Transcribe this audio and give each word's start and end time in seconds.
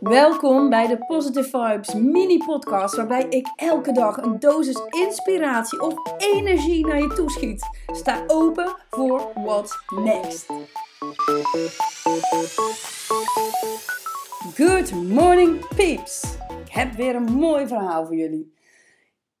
Welkom 0.00 0.70
bij 0.70 0.86
de 0.86 0.98
Positive 1.06 1.48
Vibes 1.48 1.94
mini-podcast, 1.94 2.96
waarbij 2.96 3.26
ik 3.28 3.52
elke 3.56 3.92
dag 3.92 4.16
een 4.16 4.38
dosis 4.38 4.80
inspiratie 4.90 5.80
of 5.80 5.94
energie 6.18 6.86
naar 6.86 7.00
je 7.00 7.12
toeschiet. 7.14 7.68
Sta 7.86 8.24
open 8.26 8.76
voor 8.90 9.30
what's 9.34 9.78
next. 9.94 10.46
Good 14.54 14.92
morning, 14.92 15.68
peeps! 15.76 16.36
Ik 16.64 16.72
heb 16.72 16.92
weer 16.92 17.14
een 17.14 17.32
mooi 17.32 17.66
verhaal 17.66 18.06
voor 18.06 18.16
jullie. 18.16 18.54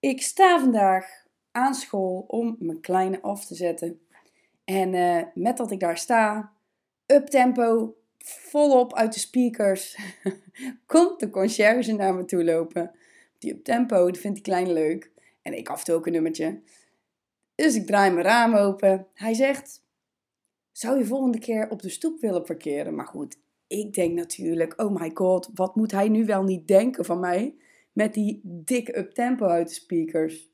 Ik 0.00 0.22
sta 0.22 0.60
vandaag 0.60 1.06
aan 1.52 1.74
school 1.74 2.24
om 2.26 2.56
mijn 2.58 2.80
kleine 2.80 3.22
af 3.22 3.44
te 3.44 3.54
zetten. 3.54 4.00
En 4.64 4.92
uh, 4.92 5.22
met 5.34 5.56
dat 5.56 5.70
ik 5.70 5.80
daar 5.80 5.98
sta, 5.98 6.52
up 7.06 7.26
tempo, 7.26 7.94
volop 8.28 8.94
uit 8.94 9.12
de 9.12 9.18
speakers, 9.18 9.98
komt 10.86 11.20
de 11.20 11.30
conciërge 11.30 11.92
naar 11.92 12.14
me 12.14 12.24
toe 12.24 12.44
lopen. 12.44 12.90
Die 13.38 13.52
up 13.52 13.64
tempo, 13.64 14.10
die 14.10 14.20
vindt 14.20 14.36
die 14.36 14.44
klein 14.44 14.72
leuk. 14.72 15.10
En 15.42 15.56
ik 15.56 15.68
af 15.68 15.88
ook 15.88 16.06
een 16.06 16.12
nummertje. 16.12 16.60
Dus 17.54 17.74
ik 17.74 17.86
draai 17.86 18.10
mijn 18.10 18.26
raam 18.26 18.54
open. 18.54 19.06
Hij 19.14 19.34
zegt, 19.34 19.82
zou 20.72 20.98
je 20.98 21.04
volgende 21.04 21.38
keer 21.38 21.70
op 21.70 21.82
de 21.82 21.88
stoep 21.88 22.20
willen 22.20 22.42
parkeren? 22.42 22.94
Maar 22.94 23.06
goed, 23.06 23.38
ik 23.66 23.94
denk 23.94 24.14
natuurlijk, 24.14 24.82
oh 24.82 25.00
my 25.00 25.10
god, 25.14 25.50
wat 25.54 25.76
moet 25.76 25.92
hij 25.92 26.08
nu 26.08 26.24
wel 26.24 26.42
niet 26.42 26.68
denken 26.68 27.04
van 27.04 27.20
mij? 27.20 27.54
Met 27.92 28.14
die 28.14 28.40
dikke 28.42 28.98
up 28.98 29.10
tempo 29.10 29.46
uit 29.46 29.68
de 29.68 29.74
speakers. 29.74 30.50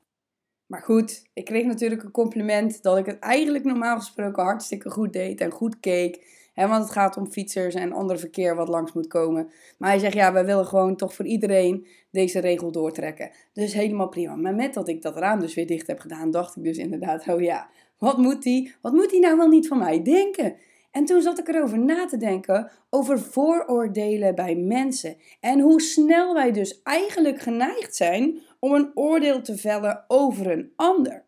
Maar 0.65 0.81
goed, 0.81 1.23
ik 1.33 1.45
kreeg 1.45 1.65
natuurlijk 1.65 2.03
een 2.03 2.11
compliment 2.11 2.83
dat 2.83 2.97
ik 2.97 3.05
het 3.05 3.19
eigenlijk 3.19 3.63
normaal 3.63 3.97
gesproken 3.97 4.43
hartstikke 4.43 4.89
goed 4.89 5.13
deed 5.13 5.41
en 5.41 5.51
goed 5.51 5.79
keek. 5.79 6.41
Hè, 6.53 6.67
want 6.67 6.83
het 6.83 6.91
gaat 6.91 7.17
om 7.17 7.31
fietsers 7.31 7.75
en 7.75 7.91
ander 7.91 8.19
verkeer 8.19 8.55
wat 8.55 8.67
langs 8.67 8.93
moet 8.93 9.07
komen. 9.07 9.49
Maar 9.77 9.89
hij 9.89 9.99
zegt, 9.99 10.13
ja, 10.13 10.33
we 10.33 10.45
willen 10.45 10.65
gewoon 10.65 10.95
toch 10.95 11.13
voor 11.13 11.25
iedereen 11.25 11.87
deze 12.11 12.39
regel 12.39 12.71
doortrekken. 12.71 13.31
Dus 13.53 13.73
helemaal 13.73 14.09
prima. 14.09 14.35
Maar 14.35 14.55
met 14.55 14.73
dat 14.73 14.87
ik 14.87 15.01
dat 15.01 15.17
raam 15.17 15.39
dus 15.39 15.53
weer 15.53 15.67
dicht 15.67 15.87
heb 15.87 15.99
gedaan, 15.99 16.31
dacht 16.31 16.55
ik 16.55 16.63
dus 16.63 16.77
inderdaad, 16.77 17.27
oh 17.27 17.41
ja, 17.41 17.69
wat 17.97 18.17
moet 18.17 18.43
hij, 18.43 18.73
wat 18.81 18.93
moet 18.93 19.11
hij 19.11 19.19
nou 19.19 19.37
wel 19.37 19.47
niet 19.47 19.67
van 19.67 19.77
mij 19.77 20.03
denken? 20.03 20.55
En 20.91 21.05
toen 21.05 21.21
zat 21.21 21.39
ik 21.39 21.47
erover 21.47 21.79
na 21.79 22.05
te 22.05 22.17
denken 22.17 22.71
over 22.89 23.19
vooroordelen 23.19 24.35
bij 24.35 24.55
mensen. 24.55 25.15
En 25.39 25.59
hoe 25.59 25.81
snel 25.81 26.33
wij 26.33 26.51
dus 26.51 26.81
eigenlijk 26.81 27.39
geneigd 27.39 27.95
zijn 27.95 28.39
om 28.59 28.73
een 28.73 28.91
oordeel 28.93 29.41
te 29.41 29.57
vellen 29.57 30.05
over 30.07 30.51
een 30.51 30.71
ander. 30.75 31.25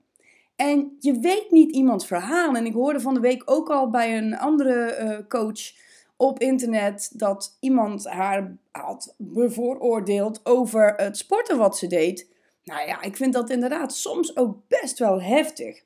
En 0.56 0.96
je 1.00 1.20
weet 1.20 1.52
niet 1.52 1.72
iemands 1.72 2.08
verhaal. 2.08 2.56
En 2.56 2.66
ik 2.66 2.74
hoorde 2.74 3.00
van 3.00 3.14
de 3.14 3.20
week 3.20 3.42
ook 3.46 3.70
al 3.70 3.90
bij 3.90 4.18
een 4.18 4.38
andere 4.38 4.98
uh, 5.00 5.28
coach 5.28 5.74
op 6.18 6.40
internet 6.40 7.12
dat 7.14 7.58
iemand 7.60 8.08
haar 8.08 8.58
had 8.72 9.16
bevooroordeeld 9.18 10.40
over 10.44 10.94
het 10.96 11.18
sporten 11.18 11.58
wat 11.58 11.78
ze 11.78 11.88
deed. 11.88 12.28
Nou 12.64 12.88
ja, 12.88 13.02
ik 13.02 13.16
vind 13.16 13.34
dat 13.34 13.50
inderdaad 13.50 13.96
soms 13.96 14.38
ook 14.38 14.58
best 14.68 15.00
wel 15.00 15.22
heftig. 15.22 15.84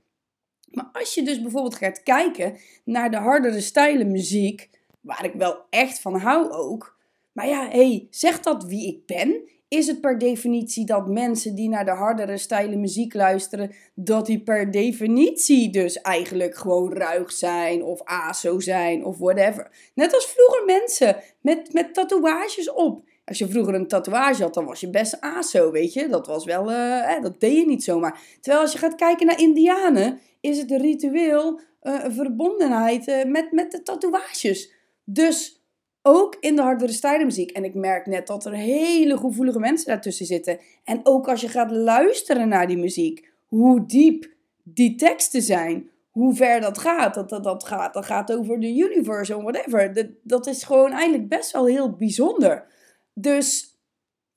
Maar 0.72 0.90
als 0.94 1.14
je 1.14 1.24
dus 1.24 1.42
bijvoorbeeld 1.42 1.76
gaat 1.76 2.04
kijken 2.04 2.58
naar 2.84 3.12
de 3.12 3.18
hardere 3.18 3.62
stijlen 3.62 4.12
muziek, 4.12 4.70
waar 5.02 5.26
ik 5.26 5.34
wel 5.34 5.66
echt 5.70 6.00
van 6.00 6.16
hou 6.16 6.52
ook. 6.52 6.98
Maar 7.32 7.48
ja, 7.48 7.70
hé, 7.70 7.90
hey, 7.90 8.08
zegt 8.10 8.44
dat 8.44 8.64
wie 8.64 8.88
ik 8.88 9.06
ben? 9.06 9.50
Is 9.70 9.88
het 9.88 10.02
per 10.02 10.18
definitie 10.18 10.86
dat 10.86 11.08
mensen 11.08 11.56
die 11.56 11.70
naar 11.70 11.86
de 11.86 11.92
hardere 11.92 12.38
stijle 12.38 12.76
muziek 12.76 13.14
luisteren, 13.14 13.76
dat 13.94 14.26
die 14.26 14.44
per 14.44 14.72
definitie 14.72 15.70
dus 15.70 16.02
eigenlijk 16.02 16.56
gewoon 16.56 16.94
ruig 16.94 17.32
zijn 17.32 17.84
of 17.84 18.04
aso 18.04 18.60
zijn 18.60 19.06
of 19.06 19.18
whatever? 19.18 19.92
Net 19.94 20.14
als 20.14 20.26
vroeger 20.26 20.66
mensen 20.66 21.18
met, 21.42 21.74
met 21.74 21.94
tatoeages 21.94 22.72
op. 22.72 23.04
Als 23.26 23.38
je 23.38 23.48
vroeger 23.48 23.74
een 23.74 23.88
tatoeage 23.88 24.42
had, 24.42 24.54
dan 24.54 24.66
was 24.66 24.80
je 24.80 24.90
best 24.90 25.22
aso, 25.22 25.72
weet 25.72 25.94
je. 25.94 26.08
Dat 26.08 26.28
was 26.28 26.46
wel, 26.46 26.72
uh, 26.72 27.22
dat 27.22 27.40
deed 27.40 27.58
je 27.58 27.66
niet 27.66 27.84
zomaar. 27.84 28.22
Terwijl 28.42 28.64
als 28.64 28.72
je 28.72 28.78
gaat 28.78 28.96
kijken 28.96 29.26
naar 29.26 29.40
indianen, 29.40 30.20
is 30.42 30.58
het 30.58 30.72
een 30.72 30.82
ritueel, 30.82 31.60
uh, 31.84 32.06
verbondenheid 32.08 33.08
uh, 33.08 33.24
met, 33.26 33.52
met 33.52 33.72
de 33.72 33.84
tatoeages. 33.84 34.72
Dus 35.04 35.59
ook 36.02 36.38
in 36.40 36.56
de 36.56 36.62
hardere 36.62 36.92
stijlenmuziek. 36.92 37.52
En 37.52 37.64
ik 37.64 37.74
merk 37.74 38.06
net 38.06 38.28
dat 38.28 38.46
er 38.46 38.54
hele 38.54 39.18
gevoelige 39.18 39.60
mensen 39.60 39.88
daartussen 39.88 40.26
zitten. 40.26 40.60
En 40.84 41.00
ook 41.04 41.28
als 41.28 41.42
je 41.42 41.48
gaat 41.48 41.72
luisteren 41.72 42.48
naar 42.48 42.68
die 42.68 42.78
muziek, 42.78 43.32
hoe 43.46 43.86
diep 43.86 44.34
die 44.64 44.96
teksten 44.96 45.42
zijn, 45.42 45.90
hoe 46.10 46.36
ver 46.36 46.62
dat 46.62 46.78
gaat. 46.78 47.14
Dat, 47.14 47.30
dat, 47.30 47.44
dat, 47.44 47.64
gaat, 47.64 47.94
dat 47.94 48.06
gaat 48.06 48.32
over 48.32 48.60
de 48.60 48.76
universe 48.76 49.36
of 49.36 49.44
whatever. 49.44 49.94
Dat, 49.94 50.08
dat 50.24 50.48
is 50.48 50.64
gewoon 50.64 50.92
eigenlijk 50.92 51.30
best 51.30 51.52
wel 51.52 51.66
heel 51.66 51.96
bijzonder. 51.96 52.66
Dus 53.14 53.78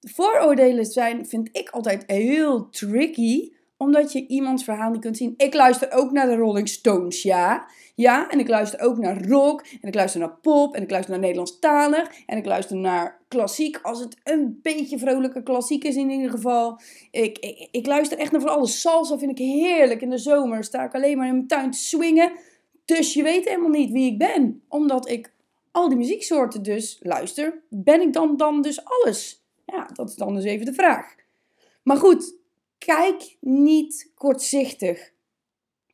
vooroordelen 0.01 0.85
zijn, 0.85 1.27
vind 1.27 1.49
ik 1.53 1.71
altijd 1.71 2.05
heel 2.07 2.69
tricky 2.69 3.53
omdat 3.83 4.13
je 4.13 4.27
iemands 4.27 4.65
verhaal 4.65 4.91
niet 4.91 5.01
kunt 5.01 5.17
zien. 5.17 5.35
Ik 5.37 5.55
luister 5.55 5.93
ook 5.93 6.11
naar 6.13 6.27
de 6.27 6.37
Rolling 6.37 6.69
Stones, 6.69 7.23
ja. 7.23 7.67
Ja, 7.95 8.31
en 8.31 8.39
ik 8.39 8.49
luister 8.49 8.81
ook 8.81 8.99
naar 8.99 9.29
rock. 9.29 9.65
En 9.81 9.89
ik 9.89 9.95
luister 9.95 10.21
naar 10.21 10.37
pop. 10.43 10.75
En 10.75 10.83
ik 10.83 10.91
luister 10.91 11.13
naar 11.13 11.23
Nederlandstalig. 11.23 12.11
En 12.27 12.37
ik 12.37 12.45
luister 12.45 12.77
naar 12.77 13.21
klassiek. 13.29 13.79
Als 13.83 14.01
het 14.01 14.17
een 14.25 14.59
beetje 14.63 14.99
vrolijke 14.99 15.43
klassiek 15.43 15.85
is 15.85 15.97
in 15.97 16.11
ieder 16.11 16.31
geval. 16.31 16.81
Ik, 17.11 17.39
ik, 17.39 17.69
ik 17.71 17.87
luister 17.87 18.19
echt 18.19 18.33
naar 18.33 18.41
van 18.41 18.51
alles. 18.51 18.81
Salsa 18.81 19.19
vind 19.19 19.31
ik 19.31 19.47
heerlijk. 19.47 20.01
In 20.01 20.11
de 20.11 20.19
zomer 20.19 20.65
sta 20.65 20.85
ik 20.85 20.95
alleen 20.95 21.17
maar 21.17 21.27
in 21.27 21.35
mijn 21.35 21.47
tuin 21.47 21.71
te 21.71 21.79
swingen. 21.79 22.33
Dus 22.85 23.15
je 23.15 23.23
weet 23.23 23.49
helemaal 23.49 23.71
niet 23.71 23.93
wie 23.93 24.13
ik 24.13 24.19
ben. 24.19 24.63
Omdat 24.69 25.09
ik 25.09 25.33
al 25.71 25.89
die 25.89 25.99
muzieksoorten 25.99 26.63
dus 26.63 26.99
luister. 27.03 27.63
Ben 27.69 28.01
ik 28.01 28.13
dan, 28.13 28.37
dan 28.37 28.63
dus 28.63 28.85
alles? 28.85 29.45
Ja, 29.67 29.89
dat 29.93 30.09
is 30.09 30.15
dan 30.15 30.35
dus 30.35 30.45
even 30.45 30.67
de 30.67 30.75
vraag. 30.75 31.15
Maar 31.83 31.97
goed, 31.97 32.35
Kijk 32.85 33.37
niet 33.41 34.13
kortzichtig. 34.15 35.13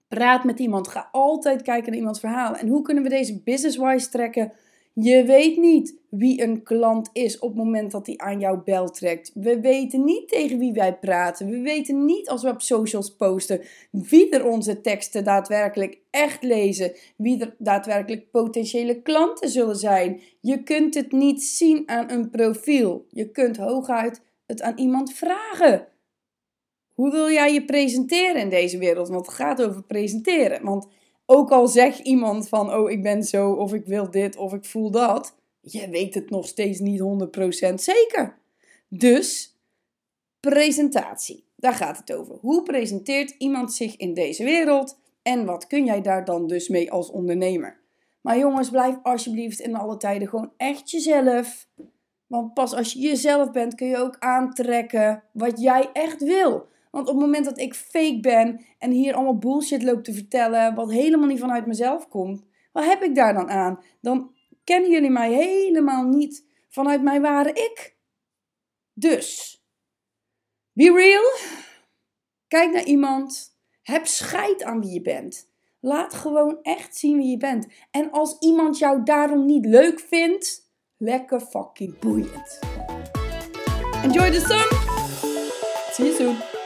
Praat 0.08 0.44
met 0.44 0.58
iemand. 0.58 0.88
Ga 0.88 1.08
altijd 1.12 1.62
kijken 1.62 1.90
naar 1.90 1.98
iemands 1.98 2.20
verhaal. 2.20 2.54
En 2.54 2.68
hoe 2.68 2.82
kunnen 2.82 3.02
we 3.02 3.08
deze 3.08 3.42
business-wise 3.42 4.08
trekken? 4.08 4.52
Je 4.94 5.24
weet 5.24 5.56
niet 5.56 5.96
wie 6.10 6.42
een 6.42 6.62
klant 6.62 7.10
is 7.12 7.38
op 7.38 7.48
het 7.48 7.58
moment 7.58 7.90
dat 7.90 8.06
hij 8.06 8.16
aan 8.16 8.40
jouw 8.40 8.62
bel 8.62 8.90
trekt. 8.90 9.30
We 9.34 9.60
weten 9.60 10.04
niet 10.04 10.28
tegen 10.28 10.58
wie 10.58 10.72
wij 10.72 10.94
praten. 10.94 11.50
We 11.50 11.60
weten 11.60 12.04
niet 12.04 12.28
als 12.28 12.42
we 12.42 12.48
op 12.48 12.60
socials 12.60 13.16
posten 13.16 13.60
wie 13.90 14.30
er 14.30 14.46
onze 14.46 14.80
teksten 14.80 15.24
daadwerkelijk 15.24 15.98
echt 16.10 16.42
lezen. 16.42 16.92
Wie 17.16 17.40
er 17.40 17.54
daadwerkelijk 17.58 18.30
potentiële 18.30 19.02
klanten 19.02 19.48
zullen 19.48 19.76
zijn. 19.76 20.20
Je 20.40 20.62
kunt 20.62 20.94
het 20.94 21.12
niet 21.12 21.42
zien 21.42 21.88
aan 21.88 22.10
een 22.10 22.30
profiel. 22.30 23.06
Je 23.10 23.30
kunt 23.30 23.56
hooguit 23.56 24.22
het 24.46 24.62
aan 24.62 24.78
iemand 24.78 25.12
vragen. 25.12 25.88
Hoe 26.98 27.10
wil 27.10 27.30
jij 27.30 27.52
je 27.52 27.64
presenteren 27.64 28.40
in 28.40 28.48
deze 28.48 28.78
wereld? 28.78 29.08
Want 29.08 29.26
het 29.26 29.34
gaat 29.34 29.62
over 29.62 29.82
presenteren. 29.82 30.64
Want 30.64 30.86
ook 31.26 31.50
al 31.50 31.68
zegt 31.68 31.98
iemand 31.98 32.48
van, 32.48 32.74
oh 32.74 32.90
ik 32.90 33.02
ben 33.02 33.22
zo, 33.22 33.52
of 33.52 33.74
ik 33.74 33.86
wil 33.86 34.10
dit, 34.10 34.36
of 34.36 34.52
ik 34.52 34.64
voel 34.64 34.90
dat. 34.90 35.36
Je 35.60 35.88
weet 35.88 36.14
het 36.14 36.30
nog 36.30 36.46
steeds 36.46 36.78
niet 36.78 37.00
100% 37.70 37.74
zeker. 37.74 38.38
Dus, 38.88 39.56
presentatie. 40.40 41.44
Daar 41.56 41.72
gaat 41.72 41.96
het 41.96 42.12
over. 42.12 42.36
Hoe 42.40 42.62
presenteert 42.62 43.34
iemand 43.38 43.72
zich 43.72 43.96
in 43.96 44.14
deze 44.14 44.44
wereld? 44.44 44.98
En 45.22 45.44
wat 45.44 45.66
kun 45.66 45.84
jij 45.84 46.02
daar 46.02 46.24
dan 46.24 46.46
dus 46.46 46.68
mee 46.68 46.92
als 46.92 47.10
ondernemer? 47.10 47.80
Maar 48.20 48.38
jongens, 48.38 48.70
blijf 48.70 48.96
alsjeblieft 49.02 49.60
in 49.60 49.76
alle 49.76 49.96
tijden 49.96 50.28
gewoon 50.28 50.52
echt 50.56 50.90
jezelf. 50.90 51.66
Want 52.26 52.54
pas 52.54 52.74
als 52.74 52.92
je 52.92 52.98
jezelf 52.98 53.50
bent, 53.50 53.74
kun 53.74 53.88
je 53.88 53.96
ook 53.96 54.16
aantrekken 54.18 55.22
wat 55.32 55.60
jij 55.60 55.90
echt 55.92 56.22
wil. 56.22 56.68
Want 56.90 57.08
op 57.08 57.14
het 57.14 57.24
moment 57.24 57.44
dat 57.44 57.58
ik 57.58 57.74
fake 57.74 58.20
ben 58.20 58.64
en 58.78 58.90
hier 58.90 59.14
allemaal 59.14 59.38
bullshit 59.38 59.82
loop 59.82 60.04
te 60.04 60.12
vertellen, 60.12 60.74
wat 60.74 60.90
helemaal 60.90 61.28
niet 61.28 61.40
vanuit 61.40 61.66
mezelf 61.66 62.08
komt, 62.08 62.44
wat 62.72 62.84
heb 62.84 63.02
ik 63.02 63.14
daar 63.14 63.34
dan 63.34 63.50
aan? 63.50 63.82
Dan 64.00 64.34
kennen 64.64 64.90
jullie 64.90 65.10
mij 65.10 65.32
helemaal 65.32 66.04
niet 66.04 66.46
vanuit 66.68 67.02
mijn 67.02 67.22
ware 67.22 67.52
ik. 67.52 67.96
Dus, 68.92 69.58
be 70.72 70.92
real. 70.92 71.56
Kijk 72.48 72.72
naar 72.72 72.84
iemand. 72.84 73.56
Heb 73.82 74.06
scheid 74.06 74.62
aan 74.62 74.80
wie 74.80 74.92
je 74.92 75.02
bent. 75.02 75.50
Laat 75.80 76.14
gewoon 76.14 76.58
echt 76.62 76.96
zien 76.96 77.16
wie 77.16 77.30
je 77.30 77.36
bent. 77.36 77.66
En 77.90 78.10
als 78.10 78.38
iemand 78.38 78.78
jou 78.78 79.02
daarom 79.02 79.46
niet 79.46 79.64
leuk 79.64 80.00
vindt, 80.00 80.72
lekker 80.96 81.40
fucking 81.40 81.98
boeiend. 81.98 82.58
Enjoy 84.02 84.30
the 84.30 84.40
sun. 84.40 84.78
See 85.92 86.04
you 86.04 86.16
soon. 86.16 86.57